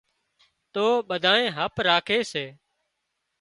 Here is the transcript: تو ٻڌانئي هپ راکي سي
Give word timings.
تو 0.73 0.85
ٻڌانئي 1.09 1.45
هپ 1.57 1.73
راکي 1.87 2.19
سي 2.31 2.45